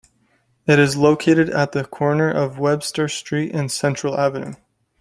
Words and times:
It 0.65 0.79
is 0.79 0.97
located 0.97 1.51
at 1.51 1.73
the 1.73 1.83
corner 1.85 2.27
of 2.31 2.57
Webster 2.57 3.07
Street 3.07 3.53
and 3.53 3.71
Central 3.71 4.19
Avenue. 4.19 4.55